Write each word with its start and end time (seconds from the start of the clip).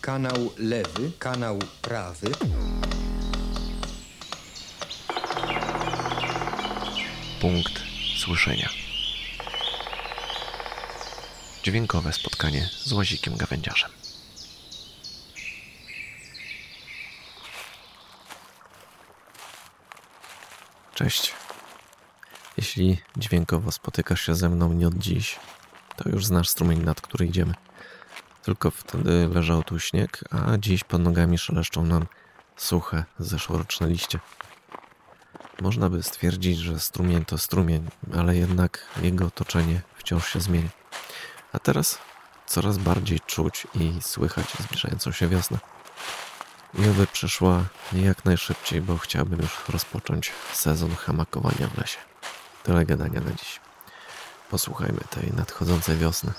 kanał 0.00 0.52
lewy, 0.58 1.12
kanał 1.18 1.58
prawy. 1.82 2.30
Punkt 7.40 7.82
słyszenia. 8.18 8.68
Dźwiękowe 11.62 12.12
spotkanie 12.12 12.68
z 12.84 12.92
łazikiem 12.92 13.36
gawędziarzem. 13.36 13.90
Cześć. 20.94 21.34
Jeśli 22.56 22.98
dźwiękowo 23.16 23.72
spotykasz 23.72 24.26
się 24.26 24.34
ze 24.34 24.48
mną 24.48 24.72
nie 24.72 24.88
od 24.88 24.94
dziś, 24.94 25.38
to 25.96 26.08
już 26.08 26.26
znasz 26.26 26.48
strumień, 26.48 26.82
nad 26.82 27.00
który 27.00 27.26
idziemy. 27.26 27.54
Tylko 28.42 28.70
wtedy 28.70 29.28
leżał 29.34 29.62
tu 29.62 29.78
śnieg, 29.78 30.24
a 30.30 30.58
dziś 30.58 30.84
pod 30.84 31.00
nogami 31.00 31.38
szeleszczą 31.38 31.84
nam 31.84 32.06
suche, 32.56 33.04
zeszłoroczne 33.18 33.88
liście. 33.88 34.18
Można 35.60 35.90
by 35.90 36.02
stwierdzić, 36.02 36.58
że 36.58 36.80
strumień 36.80 37.24
to 37.24 37.38
strumień, 37.38 37.88
ale 38.16 38.36
jednak 38.36 38.86
jego 39.02 39.26
otoczenie 39.26 39.80
wciąż 39.96 40.32
się 40.32 40.40
zmienia. 40.40 40.68
A 41.52 41.58
teraz 41.58 41.98
coraz 42.46 42.78
bardziej 42.78 43.20
czuć 43.20 43.66
i 43.74 44.02
słychać 44.02 44.46
zbliżającą 44.60 45.12
się 45.12 45.28
wiosnę. 45.28 45.58
I 46.74 46.88
oby 46.88 47.06
przyszła 47.06 47.64
jak 47.92 48.24
najszybciej, 48.24 48.80
bo 48.80 48.98
chciałbym 48.98 49.40
już 49.40 49.68
rozpocząć 49.68 50.32
sezon 50.52 50.96
hamakowania 50.96 51.68
w 51.68 51.78
lesie. 51.78 51.98
Tyle 52.62 52.86
gadania 52.86 53.20
na 53.20 53.32
dziś. 53.32 53.60
Posłuchajmy 54.50 55.00
tej 55.10 55.32
nadchodzącej 55.32 55.96
wiosny. 55.96 56.32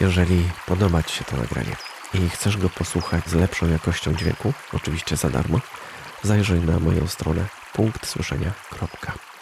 Jeżeli 0.00 0.50
podoba 0.66 1.02
Ci 1.02 1.16
się 1.16 1.24
to 1.24 1.36
nagranie 1.36 1.76
i 2.14 2.28
chcesz 2.28 2.56
go 2.56 2.70
posłuchać 2.70 3.28
z 3.28 3.34
lepszą 3.34 3.68
jakością 3.68 4.14
dźwięku, 4.14 4.52
oczywiście 4.72 5.16
za 5.16 5.30
darmo, 5.30 5.60
zajrzyj 6.22 6.60
na 6.60 6.78
moją 6.78 7.06
stronę 7.06 7.46
punktsłyszenia.pl 7.72 9.33